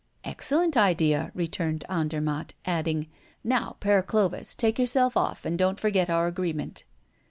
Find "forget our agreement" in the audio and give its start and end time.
5.79-6.85